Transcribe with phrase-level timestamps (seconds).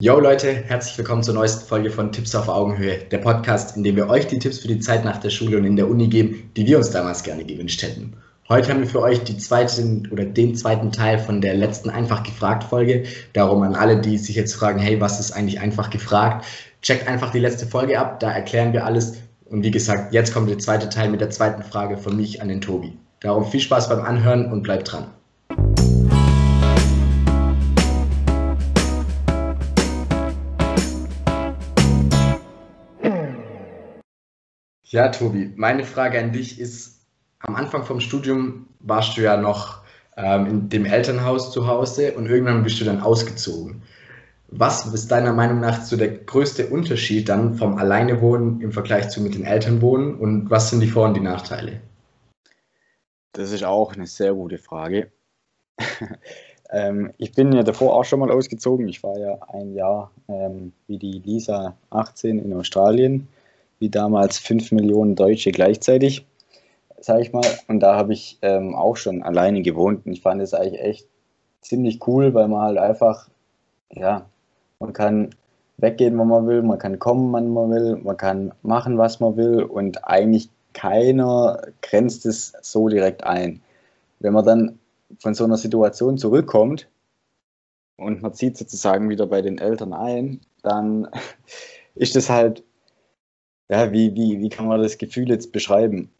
[0.00, 3.96] Yo Leute, herzlich willkommen zur neuesten Folge von Tipps auf Augenhöhe, der Podcast, in dem
[3.96, 6.52] wir euch die Tipps für die Zeit nach der Schule und in der Uni geben,
[6.56, 8.12] die wir uns damals gerne gewünscht hätten.
[8.48, 12.22] Heute haben wir für euch die zweiten oder den zweiten Teil von der letzten einfach
[12.22, 13.06] gefragt Folge.
[13.32, 16.46] Darum an alle, die sich jetzt fragen, hey, was ist eigentlich einfach gefragt?
[16.80, 19.14] Checkt einfach die letzte Folge ab, da erklären wir alles.
[19.46, 22.46] Und wie gesagt, jetzt kommt der zweite Teil mit der zweiten Frage von mich an
[22.46, 22.96] den Tobi.
[23.18, 25.08] Darum viel Spaß beim Anhören und bleibt dran.
[34.90, 37.02] Ja, Tobi, meine Frage an dich ist,
[37.40, 39.82] am Anfang vom Studium warst du ja noch
[40.16, 43.82] ähm, in dem Elternhaus zu Hause und irgendwann bist du dann ausgezogen.
[44.48, 49.20] Was ist deiner Meinung nach so der größte Unterschied dann vom Alleinewohnen im Vergleich zu
[49.20, 51.82] mit den Eltern wohnen und was sind die Vor- und die Nachteile?
[53.32, 55.12] Das ist auch eine sehr gute Frage.
[56.70, 58.88] ähm, ich bin ja davor auch schon mal ausgezogen.
[58.88, 63.28] Ich war ja ein Jahr ähm, wie die Lisa 18 in Australien
[63.78, 66.26] wie damals fünf Millionen Deutsche gleichzeitig,
[67.00, 67.46] sage ich mal.
[67.68, 71.08] Und da habe ich ähm, auch schon alleine gewohnt und ich fand es eigentlich echt
[71.60, 73.28] ziemlich cool, weil man halt einfach,
[73.90, 74.26] ja,
[74.80, 75.30] man kann
[75.76, 79.36] weggehen, wann man will, man kann kommen, wann man will, man kann machen, was man
[79.36, 83.62] will und eigentlich keiner grenzt es so direkt ein.
[84.20, 84.78] Wenn man dann
[85.18, 86.88] von so einer Situation zurückkommt
[87.96, 91.08] und man zieht sozusagen wieder bei den Eltern ein, dann
[91.94, 92.62] ist das halt
[93.68, 96.10] ja, wie, wie, wie kann man das Gefühl jetzt beschreiben?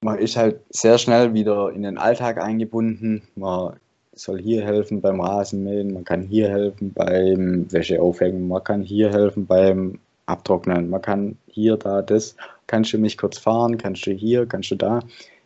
[0.00, 3.22] Man ist halt sehr schnell wieder in den Alltag eingebunden.
[3.34, 3.76] Man
[4.14, 9.46] soll hier helfen beim Rasenmähen, man kann hier helfen beim Wäscheaufhängen, man kann hier helfen
[9.46, 12.36] beim Abtrocknen, man kann hier, da, das.
[12.66, 13.78] Kannst du mich kurz fahren?
[13.78, 14.46] Kannst du hier?
[14.46, 15.00] Kannst du da?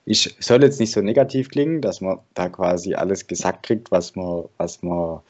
[0.04, 4.16] Ich soll jetzt nicht so negativ klingen, dass man da quasi alles gesagt kriegt, was
[4.16, 5.20] man, was man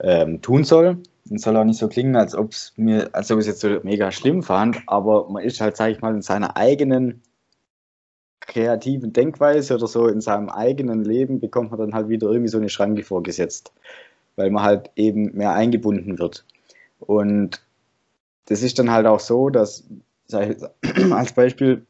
[0.00, 0.98] ähm, tun soll.
[1.32, 3.60] Es soll auch nicht so klingen, als ob es mir, als ob ich es jetzt
[3.60, 7.22] so mega schlimm fand, aber man ist halt, sage ich mal, in seiner eigenen
[8.40, 12.58] kreativen Denkweise oder so, in seinem eigenen Leben bekommt man dann halt wieder irgendwie so
[12.58, 13.72] eine Schranke vorgesetzt,
[14.36, 16.44] weil man halt eben mehr eingebunden wird.
[16.98, 17.62] Und
[18.46, 19.84] das ist dann halt auch so, dass,
[20.26, 21.86] sag ich, als Beispiel,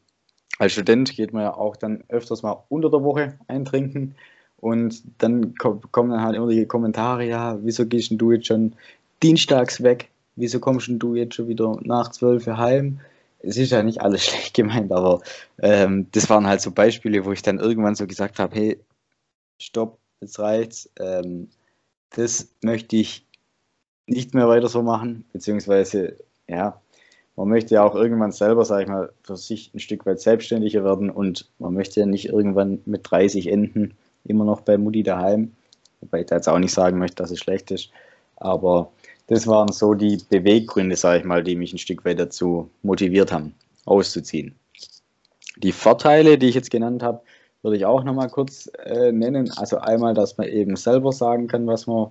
[0.59, 4.15] als Student geht man ja auch dann öfters mal unter der Woche eintrinken
[4.57, 8.73] und dann kommen dann halt immer die Kommentare, ja, wieso gehst du jetzt schon
[9.23, 10.09] dienstags weg.
[10.35, 12.99] Wieso kommst du jetzt schon wieder nach zwölf heim?
[13.39, 15.21] Es ist ja nicht alles schlecht gemeint, aber
[15.59, 18.79] ähm, das waren halt so Beispiele, wo ich dann irgendwann so gesagt habe, hey,
[19.59, 20.89] stopp, jetzt reicht's.
[20.99, 21.49] Ähm,
[22.11, 23.25] das möchte ich
[24.05, 26.17] nicht mehr weiter so machen, beziehungsweise,
[26.47, 26.81] ja,
[27.35, 30.83] man möchte ja auch irgendwann selber, sag ich mal, für sich ein Stück weit selbstständiger
[30.83, 33.93] werden und man möchte ja nicht irgendwann mit 30 enden,
[34.25, 35.53] immer noch bei Mutti daheim,
[36.01, 37.89] wobei ich da jetzt auch nicht sagen möchte, dass es schlecht ist,
[38.35, 38.91] aber
[39.27, 43.31] das waren so die Beweggründe, sage ich mal, die mich ein Stück weit dazu motiviert
[43.31, 43.53] haben,
[43.85, 44.55] auszuziehen.
[45.57, 47.21] Die Vorteile, die ich jetzt genannt habe,
[47.61, 49.51] würde ich auch nochmal kurz äh, nennen.
[49.57, 52.07] Also einmal, dass man eben selber sagen kann, was man,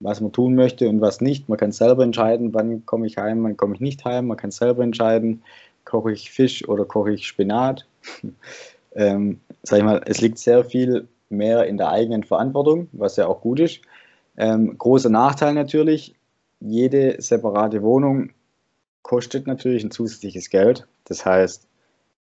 [0.00, 1.48] was man tun möchte und was nicht.
[1.48, 4.28] Man kann selber entscheiden, wann komme ich heim, wann komme ich nicht heim.
[4.28, 5.42] Man kann selber entscheiden,
[5.84, 7.86] koche ich Fisch oder koche ich Spinat.
[8.94, 13.26] ähm, sag ich mal, es liegt sehr viel mehr in der eigenen Verantwortung, was ja
[13.26, 13.80] auch gut ist.
[14.36, 16.14] Ähm, großer Nachteil natürlich,
[16.60, 18.30] jede separate Wohnung
[19.02, 20.86] kostet natürlich ein zusätzliches Geld.
[21.04, 21.66] Das heißt,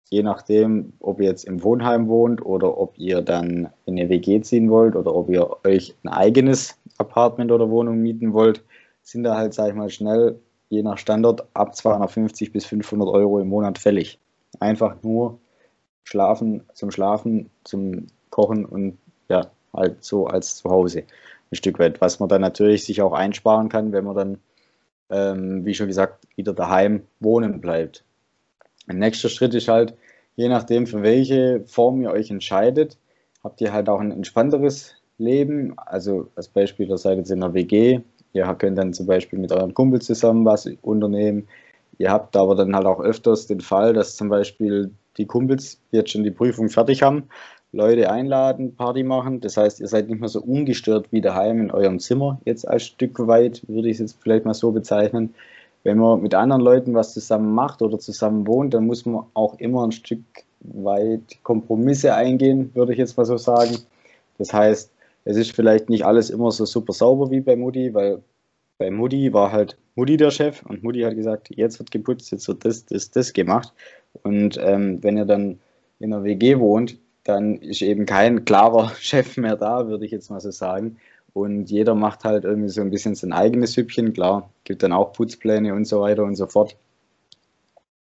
[0.10, 4.42] je nachdem, ob ihr jetzt im Wohnheim wohnt oder ob ihr dann in eine WG
[4.42, 8.64] ziehen wollt oder ob ihr euch ein eigenes Apartment oder Wohnung mieten wollt,
[9.04, 10.40] sind da halt, sag ich mal, schnell
[10.70, 14.20] je nach Standort ab 250 bis 500 Euro im Monat fällig.
[14.60, 15.40] Einfach nur
[16.04, 18.98] schlafen, zum Schlafen, zum Kochen und
[19.30, 21.04] ja, halt so als Zuhause
[21.52, 24.38] ein Stück weit, was man dann natürlich sich auch einsparen kann, wenn man dann,
[25.10, 28.04] ähm, wie schon gesagt, wieder daheim wohnen bleibt.
[28.88, 29.96] Ein nächster Schritt ist halt,
[30.36, 32.98] je nachdem, für welche Form ihr euch entscheidet,
[33.44, 35.74] habt ihr halt auch ein entspannteres Leben.
[35.78, 38.02] Also als Beispiel, ihr seid jetzt in einer WG,
[38.34, 41.48] ihr könnt dann zum Beispiel mit euren Kumpels zusammen was unternehmen.
[41.98, 46.12] Ihr habt aber dann halt auch öfters den Fall, dass zum Beispiel die Kumpels jetzt
[46.12, 47.24] schon die Prüfung fertig haben
[47.72, 49.42] Leute einladen, Party machen.
[49.42, 52.86] Das heißt, ihr seid nicht mehr so ungestört wie daheim in eurem Zimmer, jetzt als
[52.86, 55.34] Stück weit, würde ich es jetzt vielleicht mal so bezeichnen.
[55.84, 59.58] Wenn man mit anderen Leuten was zusammen macht oder zusammen wohnt, dann muss man auch
[59.60, 60.24] immer ein Stück
[60.62, 63.78] weit Kompromisse eingehen, würde ich jetzt mal so sagen.
[64.38, 64.92] Das heißt,
[65.26, 68.22] es ist vielleicht nicht alles immer so super sauber wie bei Mutti, weil
[68.78, 72.48] bei Mutti war halt Mutti der Chef und Mutti hat gesagt, jetzt wird geputzt, jetzt
[72.48, 73.74] wird das, das, das gemacht.
[74.24, 75.60] Und ähm, wenn ihr dann
[76.00, 80.30] in einer WG wohnt, dann ist eben kein klarer Chef mehr da, würde ich jetzt
[80.32, 80.98] mal so sagen.
[81.34, 84.14] und jeder macht halt irgendwie so ein bisschen sein eigenes Süppchen.
[84.14, 86.76] Klar, gibt dann auch Putzpläne und so weiter und so fort.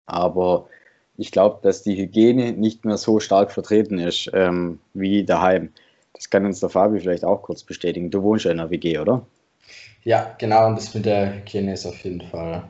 [0.06, 0.68] Aber
[1.16, 5.70] ich glaube, dass die Hygiene nicht mehr so stark vertreten ist ähm, wie daheim.
[6.12, 8.10] Das kann uns der Fabi vielleicht auch kurz bestätigen.
[8.10, 9.26] Du wohnst ja in der WG, oder?
[10.04, 12.64] Ja, genau, und das mit der Hygiene ist auf jeden Fall.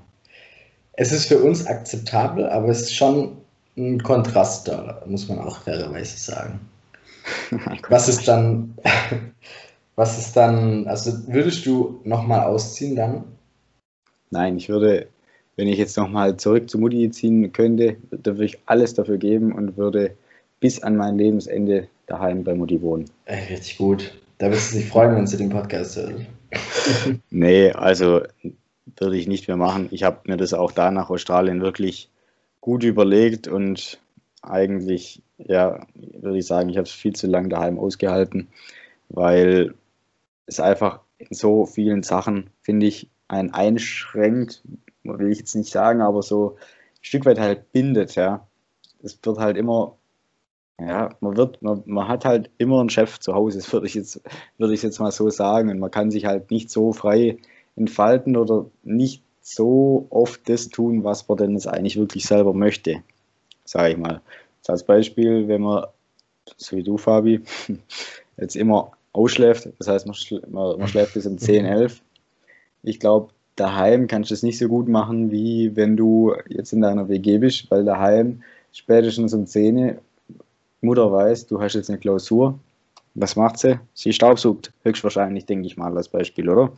[0.92, 3.36] Es ist für uns akzeptabel, aber es ist schon
[3.76, 6.60] ein Kontrast da, muss man auch fairerweise sagen.
[7.88, 8.74] was ist dann,
[9.96, 13.24] was ist dann, also würdest du nochmal ausziehen dann?
[14.30, 15.08] Nein, ich würde,
[15.56, 19.76] wenn ich jetzt nochmal zurück zu Mutti ziehen könnte, würde ich alles dafür geben und
[19.76, 20.16] würde
[20.60, 23.06] bis an mein Lebensende daheim bei Mutti wohnen.
[23.26, 24.14] Ey, richtig gut.
[24.38, 26.26] Da wirst du dich freuen, wenn sie den Podcast hört.
[27.30, 28.22] nee, also
[28.98, 29.88] würde ich nicht mehr machen.
[29.90, 32.10] Ich habe mir das auch da nach Australien wirklich
[32.64, 34.00] gut überlegt und
[34.40, 38.48] eigentlich, ja, würde ich sagen, ich habe es viel zu lange daheim ausgehalten,
[39.10, 39.74] weil
[40.46, 44.62] es einfach in so vielen Sachen, finde ich, einen einschränkt,
[45.02, 48.46] will ich jetzt nicht sagen, aber so ein Stück weit halt bindet, ja.
[49.02, 49.98] Es wird halt immer,
[50.80, 53.94] ja, man wird, man, man hat halt immer einen Chef zu Hause, das würde ich
[53.94, 54.22] jetzt,
[54.56, 55.68] würde ich jetzt mal so sagen.
[55.68, 57.36] Und man kann sich halt nicht so frei
[57.76, 63.02] entfalten oder nicht so oft das tun, was man denn jetzt eigentlich wirklich selber möchte,
[63.64, 64.22] sage ich mal.
[64.62, 65.84] Das als Beispiel, wenn man,
[66.56, 67.42] so wie du, Fabi,
[68.38, 72.00] jetzt immer ausschläft, das heißt, man, schl man, man schläft bis um 10, 11.
[72.84, 76.80] Ich glaube, daheim kannst du es nicht so gut machen, wie wenn du jetzt in
[76.80, 78.42] deiner WG bist, weil daheim
[78.72, 79.98] spätestens um 10
[80.80, 82.58] Mutter weiß, du hast jetzt eine Klausur.
[83.14, 83.78] Was macht sie?
[83.92, 86.72] Sie staubsaugt, höchstwahrscheinlich, denke ich mal, als Beispiel, oder?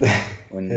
[0.50, 0.70] Und,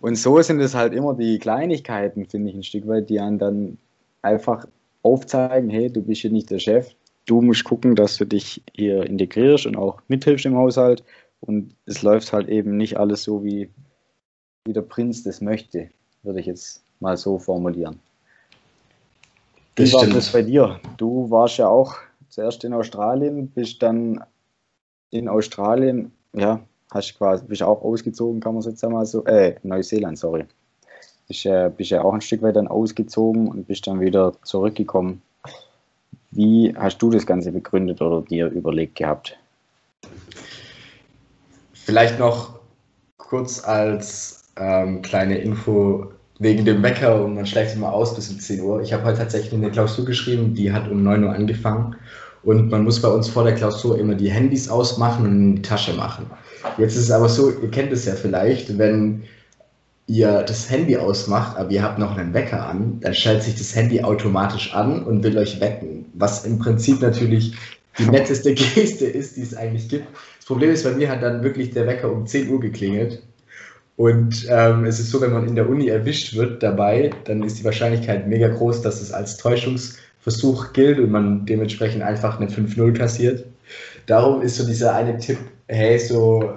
[0.00, 3.38] und so sind es halt immer die Kleinigkeiten, finde ich, ein Stück weit, die einen
[3.38, 3.78] dann
[4.22, 4.66] einfach
[5.02, 6.90] aufzeigen, hey, du bist hier nicht der Chef,
[7.26, 11.04] du musst gucken, dass du dich hier integrierst und auch mithilfst im Haushalt.
[11.40, 13.70] Und es läuft halt eben nicht alles so, wie,
[14.64, 15.88] wie der Prinz das möchte,
[16.22, 17.98] würde ich jetzt mal so formulieren.
[19.76, 20.16] Wie das war stimmt.
[20.16, 20.80] das bei dir?
[20.96, 21.94] Du warst ja auch
[22.28, 24.22] zuerst in Australien, bist dann
[25.10, 30.18] in Australien, ja, hast quasi, bist auch ausgezogen, kann man jetzt einmal so, äh, Neuseeland,
[30.18, 30.44] sorry.
[31.28, 35.22] Bist, äh, bist ja auch ein Stück weit dann ausgezogen und bist dann wieder zurückgekommen.
[36.32, 39.36] Wie hast du das Ganze begründet oder dir überlegt gehabt?
[41.72, 42.60] Vielleicht noch
[43.16, 48.38] kurz als ähm, kleine Info wegen dem Wecker und man schlägt immer aus bis um
[48.38, 48.80] 10 Uhr.
[48.80, 51.96] Ich habe heute tatsächlich eine Klausur geschrieben, die hat um 9 Uhr angefangen
[52.42, 55.62] und man muss bei uns vor der Klausur immer die Handys ausmachen und in die
[55.62, 56.26] Tasche machen.
[56.78, 59.22] Jetzt ist es aber so, ihr kennt es ja vielleicht, wenn
[60.06, 63.74] ihr das Handy ausmacht, aber ihr habt noch einen Wecker an, dann schaltet sich das
[63.76, 66.06] Handy automatisch an und will euch wecken.
[66.14, 67.54] Was im Prinzip natürlich
[67.98, 70.06] die netteste Geste ist, die es eigentlich gibt.
[70.38, 73.22] Das Problem ist, bei mir hat dann wirklich der Wecker um 10 Uhr geklingelt.
[73.96, 77.58] Und ähm, es ist so, wenn man in der Uni erwischt wird dabei, dann ist
[77.58, 79.36] die Wahrscheinlichkeit mega groß, dass es als
[80.24, 83.44] Täuschungsversuch gilt und man dementsprechend einfach eine 5-0 kassiert.
[84.06, 85.38] Darum ist so dieser eine Tipp,
[85.68, 86.52] hey, so,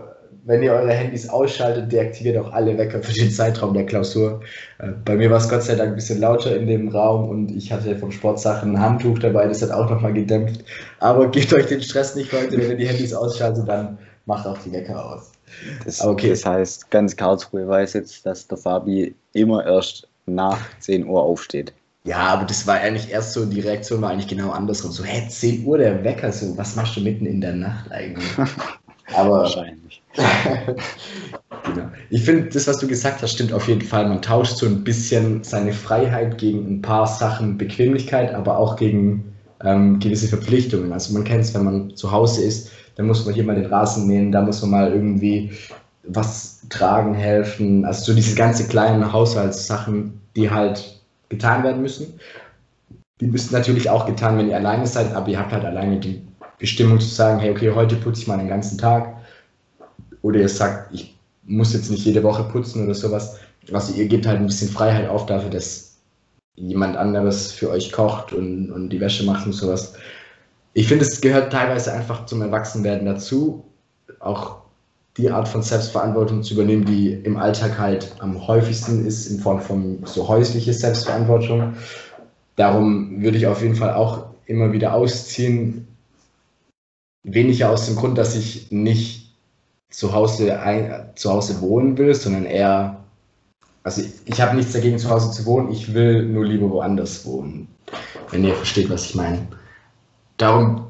[0.46, 4.42] wenn ihr eure Handys ausschaltet, deaktiviert auch alle Wecker für den Zeitraum der Klausur.
[4.80, 7.52] Äh, bei mir war es Gott sei Dank ein bisschen lauter in dem Raum und
[7.52, 10.64] ich hatte vom Sportsachen ein Handtuch dabei, das hat auch nochmal gedämpft.
[11.00, 14.58] Aber gebt euch den Stress nicht, Leute, wenn ihr die Handys ausschaltet, dann macht auch
[14.58, 15.32] die Wecker aus.
[15.86, 16.30] Das, okay.
[16.30, 21.74] das heißt, ganz Karlsruhe weiß jetzt, dass der Fabi immer erst nach 10 Uhr aufsteht.
[22.06, 24.92] Ja, aber das war eigentlich erst so, die Reaktion war eigentlich genau andersrum.
[24.92, 28.30] So, hä, 10 Uhr der Wecker, so, was machst du mitten in der Nacht eigentlich?
[29.16, 30.02] Aber wahrscheinlich.
[31.64, 31.90] genau.
[32.10, 34.08] Ich finde, das, was du gesagt hast, stimmt auf jeden Fall.
[34.08, 39.34] Man tauscht so ein bisschen seine Freiheit gegen ein paar Sachen Bequemlichkeit, aber auch gegen
[39.64, 40.92] ähm, gewisse Verpflichtungen.
[40.92, 43.66] Also man kennt es, wenn man zu Hause ist, dann muss man hier mal den
[43.66, 45.52] Rasen mähen, da muss man mal irgendwie
[46.04, 47.86] was tragen, helfen.
[47.86, 51.03] Also so diese ganze kleinen Haushaltssachen, die halt
[51.34, 52.20] getan werden müssen.
[53.20, 56.22] Die müssen natürlich auch getan, wenn ihr alleine seid, aber ihr habt halt alleine die
[56.60, 59.16] Bestimmung zu sagen, hey, okay, heute putze ich mal den ganzen Tag.
[60.22, 63.40] Oder ihr sagt, ich muss jetzt nicht jede Woche putzen oder sowas.
[63.72, 65.98] Also ihr gebt halt ein bisschen Freiheit auf dafür, dass
[66.56, 69.94] jemand anderes für euch kocht und, und die Wäsche macht und sowas.
[70.74, 73.66] Ich finde, es gehört teilweise einfach zum Erwachsenwerden dazu,
[74.20, 74.63] auch
[75.18, 79.62] die Art von Selbstverantwortung zu übernehmen, die im Alltag halt am häufigsten ist, in Form
[79.62, 81.74] von so häusliche Selbstverantwortung.
[82.56, 85.88] Darum würde ich auf jeden Fall auch immer wieder ausziehen,
[87.24, 89.36] weniger aus dem Grund, dass ich nicht
[89.92, 93.04] zu Hause, ein, zu Hause wohnen will, sondern eher,
[93.84, 97.26] also ich, ich habe nichts dagegen, zu Hause zu wohnen, ich will nur lieber woanders
[97.26, 97.68] wohnen,
[98.32, 99.48] wenn ihr versteht, was ich meine.
[100.38, 100.88] Darum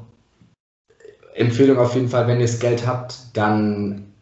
[1.34, 4.13] Empfehlung auf jeden Fall, wenn ihr das Geld habt, dann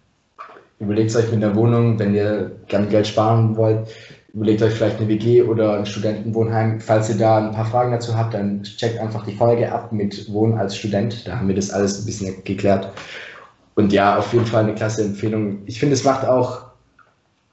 [0.83, 3.89] überlegt euch mit der Wohnung, wenn ihr gerne Geld sparen wollt,
[4.35, 6.81] überlegt euch vielleicht eine WG oder ein Studentenwohnheim.
[6.81, 10.31] Falls ihr da ein paar Fragen dazu habt, dann checkt einfach die Folge ab mit
[10.33, 11.27] Wohnen als Student.
[11.27, 12.93] Da haben wir das alles ein bisschen geklärt.
[13.75, 15.63] Und ja, auf jeden Fall eine klasse Empfehlung.
[15.67, 16.63] Ich finde, es macht auch,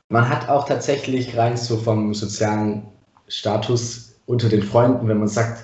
[0.10, 2.84] man hat auch tatsächlich rein so vom sozialen
[3.28, 5.64] Status unter den Freunden, wenn man sagt,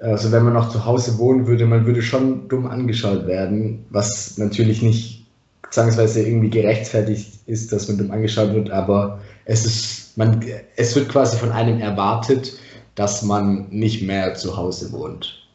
[0.00, 4.36] also wenn man noch zu Hause wohnen würde, man würde schon dumm angeschaut werden, was
[4.36, 5.21] natürlich nicht
[5.70, 10.44] zwangsweise irgendwie gerechtfertigt ist, dass man dumm angeschaut wird, aber es ist, man,
[10.76, 12.58] es wird quasi von einem erwartet,
[12.94, 15.46] dass man nicht mehr zu Hause wohnt.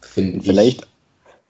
[0.00, 0.88] Finde vielleicht, ich.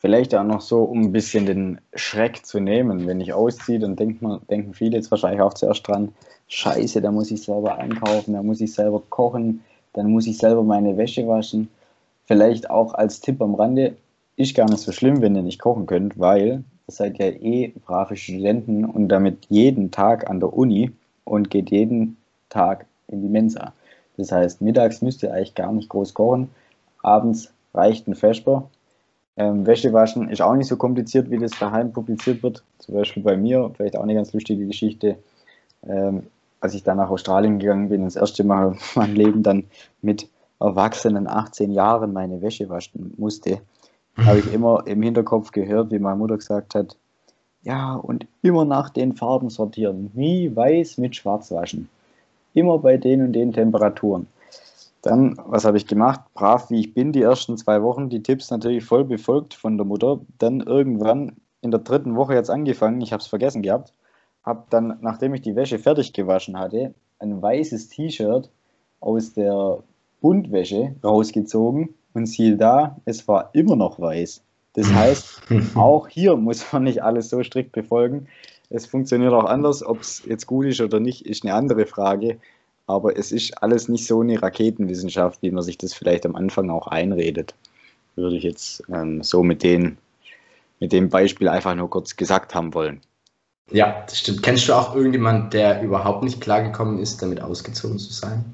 [0.00, 3.06] Vielleicht auch noch so, um ein bisschen den Schreck zu nehmen.
[3.06, 6.12] Wenn ich ausziehe, dann denkt man, denken viele jetzt wahrscheinlich auch zuerst dran,
[6.46, 10.62] scheiße, da muss ich selber einkaufen, da muss ich selber kochen, dann muss ich selber
[10.62, 11.68] meine Wäsche waschen.
[12.26, 13.96] Vielleicht auch als Tipp am Rande,
[14.36, 18.16] ist gar nicht so schlimm, wenn ihr nicht kochen könnt, weil seid ja eh brave
[18.16, 20.90] Studenten und damit jeden Tag an der Uni
[21.24, 22.16] und geht jeden
[22.48, 23.72] Tag in die Mensa.
[24.16, 26.50] Das heißt, mittags müsst ihr eigentlich gar nicht groß kochen,
[27.02, 28.68] abends reicht ein Vesper.
[29.36, 32.64] Ähm, Wäsche waschen ist auch nicht so kompliziert, wie das daheim publiziert wird.
[32.78, 35.16] Zum Beispiel bei mir, vielleicht auch eine ganz lustige Geschichte.
[35.86, 36.24] Ähm,
[36.60, 39.64] als ich dann nach Australien gegangen bin, das erste Mal in meinem Leben dann
[40.02, 40.28] mit
[40.58, 43.60] erwachsenen 18 Jahren meine Wäsche waschen musste,
[44.24, 46.96] habe ich immer im Hinterkopf gehört, wie meine Mutter gesagt hat,
[47.62, 50.10] ja, und immer nach den Farben sortieren.
[50.14, 51.88] Nie weiß mit schwarz waschen.
[52.54, 54.26] Immer bei den und den Temperaturen.
[55.02, 56.20] Dann, was habe ich gemacht?
[56.34, 59.86] Brav wie ich bin, die ersten zwei Wochen, die Tipps natürlich voll befolgt von der
[59.86, 60.20] Mutter.
[60.38, 63.92] Dann irgendwann in der dritten Woche jetzt angefangen, ich habe es vergessen gehabt,
[64.44, 68.50] habe dann, nachdem ich die Wäsche fertig gewaschen hatte, ein weißes T-Shirt
[69.00, 69.82] aus der
[70.20, 74.42] Buntwäsche rausgezogen und siehe da, es war immer noch weiß.
[74.74, 75.42] Das heißt,
[75.74, 78.28] auch hier muss man nicht alles so strikt befolgen.
[78.70, 79.84] Es funktioniert auch anders.
[79.84, 82.38] Ob es jetzt gut ist oder nicht, ist eine andere Frage.
[82.86, 86.70] Aber es ist alles nicht so eine Raketenwissenschaft, wie man sich das vielleicht am Anfang
[86.70, 87.54] auch einredet.
[88.16, 89.98] Würde ich jetzt ähm, so mit, den,
[90.80, 93.00] mit dem Beispiel einfach nur kurz gesagt haben wollen.
[93.70, 94.42] Ja, das stimmt.
[94.42, 98.44] Kennst du auch irgendjemand, der überhaupt nicht klargekommen ist, damit ausgezogen zu sein?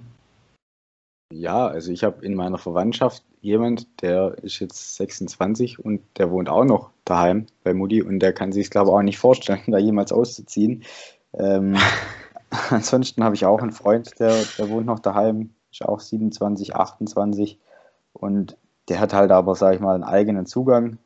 [1.36, 6.48] Ja, also ich habe in meiner Verwandtschaft jemand, der ist jetzt 26 und der wohnt
[6.48, 9.78] auch noch daheim bei Mutti und der kann sich, glaube ich, auch nicht vorstellen, da
[9.78, 10.84] jemals auszuziehen.
[11.32, 11.76] Ähm,
[12.70, 17.58] ansonsten habe ich auch einen Freund, der, der wohnt noch daheim, ist auch 27, 28
[18.12, 18.56] und
[18.88, 20.98] der hat halt aber, sage ich mal, einen eigenen Zugang.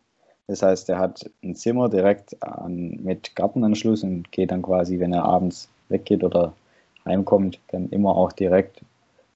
[0.46, 5.14] Das heißt, der hat ein Zimmer direkt an, mit Gartenanschluss und geht dann quasi, wenn
[5.14, 6.52] er abends weggeht oder
[7.06, 8.82] heimkommt, dann immer auch direkt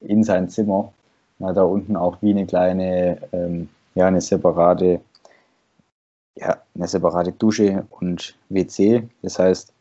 [0.05, 0.93] in sein Zimmer.
[1.39, 5.01] Man hat da unten auch wie eine kleine, ähm, ja, eine separate,
[6.37, 9.09] ja, eine separate Dusche und WC.
[9.23, 9.73] Das heißt,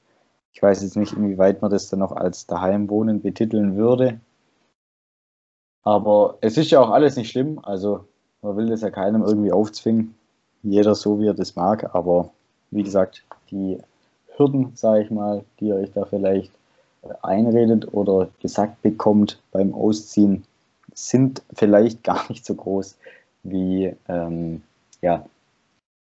[0.53, 4.19] ich weiß jetzt nicht, inwieweit man das dann noch als Daheimwohnen betiteln würde.
[5.83, 7.59] Aber es ist ja auch alles nicht schlimm.
[7.63, 8.05] Also
[8.41, 10.15] man will das ja keinem irgendwie aufzwingen.
[10.63, 11.95] Jeder so, wie er das mag.
[11.95, 12.31] Aber
[12.69, 13.77] wie gesagt, die
[14.35, 16.51] Hürden, sage ich mal, die ihr euch da vielleicht
[17.21, 20.43] einredet oder gesagt bekommt beim Ausziehen,
[20.93, 22.97] sind vielleicht gar nicht so groß,
[23.43, 24.61] wie, ähm,
[25.01, 25.25] ja,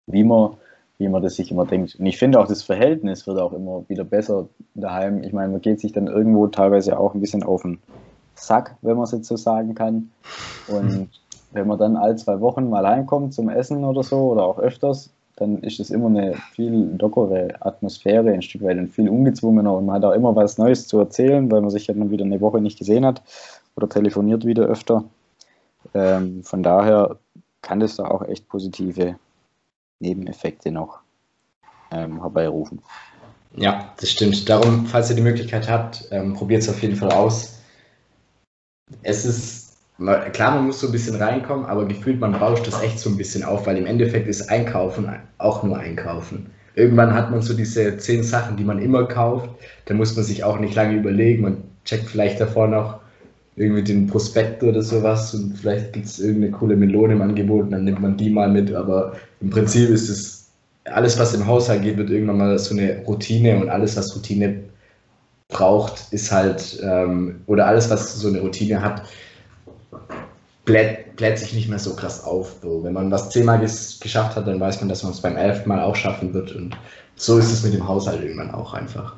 [0.07, 0.57] wie, man,
[0.97, 1.95] wie man das sich immer denkt.
[1.95, 5.23] Und ich finde auch, das Verhältnis wird auch immer wieder besser daheim.
[5.23, 7.79] Ich meine, man geht sich dann irgendwo teilweise auch ein bisschen auf den
[8.35, 10.11] Sack, wenn man es jetzt so sagen kann.
[10.67, 11.09] Und
[11.51, 15.11] wenn man dann all zwei Wochen mal heimkommt zum Essen oder so oder auch öfters,
[15.35, 19.85] dann ist es immer eine viel lockere Atmosphäre, ein Stück weit und viel ungezwungener und
[19.85, 22.41] man hat auch immer was Neues zu erzählen, weil man sich ja dann wieder eine
[22.41, 23.21] Woche nicht gesehen hat
[23.75, 25.03] oder telefoniert wieder öfter.
[25.93, 27.17] Ähm, von daher
[27.61, 29.15] kann das da auch echt positive
[29.99, 30.99] Nebeneffekte noch
[31.91, 32.81] ähm, herbeirufen.
[33.55, 34.47] Ja, das stimmt.
[34.49, 37.59] Darum, falls ihr die Möglichkeit habt, ähm, probiert es auf jeden Fall aus.
[39.01, 39.62] Es ist
[39.97, 43.17] klar, man muss so ein bisschen reinkommen, aber gefühlt, man bauscht das echt so ein
[43.17, 45.07] bisschen auf, weil im Endeffekt ist Einkaufen
[45.37, 46.47] auch nur Einkaufen.
[46.75, 49.49] Irgendwann hat man so diese zehn Sachen, die man immer kauft,
[49.85, 52.99] da muss man sich auch nicht lange überlegen, man checkt vielleicht davor noch
[53.55, 57.71] irgendwie den Prospekt oder sowas und vielleicht gibt es irgendeine coole Melone im Angebot und
[57.71, 60.49] dann nimmt man die mal mit, aber im Prinzip ist es,
[60.85, 64.63] alles was im Haushalt geht, wird irgendwann mal so eine Routine und alles was Routine
[65.49, 69.03] braucht, ist halt, ähm, oder alles was so eine Routine hat,
[70.65, 72.55] bläht, bläht sich nicht mehr so krass auf.
[72.61, 75.37] So, wenn man was zehnmal ges geschafft hat, dann weiß man, dass man es beim
[75.37, 76.55] elften Mal auch schaffen wird.
[76.55, 76.77] Und
[77.15, 79.15] so ist es mit dem Haushalt irgendwann auch einfach.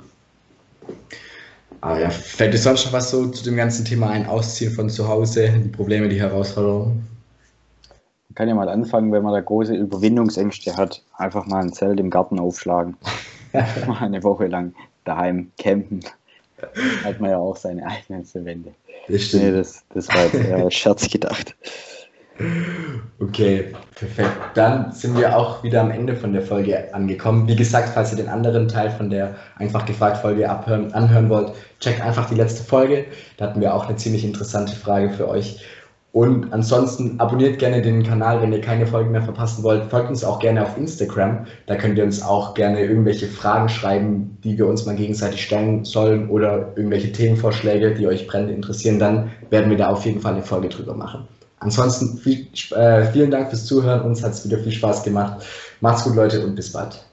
[1.82, 4.26] Aber ja, fällt dir sonst noch was so zu dem ganzen Thema ein?
[4.26, 7.08] Ausziehen von zu Hause, die Probleme, die Herausforderungen?
[8.30, 12.00] Man kann ja mal anfangen, wenn man da große Überwindungsängste hat, einfach mal ein Zelt
[12.00, 12.98] im Garten aufschlagen.
[13.88, 14.74] mal eine Woche lang
[15.04, 16.02] daheim campen.
[17.04, 18.74] Hat man ja auch seine eigenen Wände.
[19.08, 19.44] Das stimmt.
[19.44, 21.56] Nee, das, das war jetzt eher Scherz gedacht.
[23.20, 24.32] Okay, perfekt.
[24.56, 27.48] Dann sind wir auch wieder am Ende von der Folge angekommen.
[27.48, 31.54] Wie gesagt, falls ihr den anderen Teil von der einfach gefragt Folge abhören, anhören wollt,
[31.80, 33.06] checkt einfach die letzte Folge.
[33.38, 35.62] Da hatten wir auch eine ziemlich interessante Frage für euch.
[36.16, 39.92] Und ansonsten abonniert gerne den Kanal, wenn ihr keine Folgen mehr verpassen wollt.
[39.92, 41.46] Folgt uns auch gerne auf Instagram.
[41.66, 45.84] Da könnt ihr uns auch gerne irgendwelche Fragen schreiben, die wir uns mal gegenseitig stellen
[45.84, 48.98] sollen oder irgendwelche Themenvorschläge, die euch brennend interessieren.
[48.98, 51.28] Dann werden wir da auf jeden Fall eine Folge drüber machen.
[51.60, 54.04] Ansonsten viel, äh, vielen Dank fürs Zuhören.
[54.04, 55.46] Uns hat es wieder viel Spaß gemacht.
[55.82, 57.06] Macht's gut, Leute, und bis bald.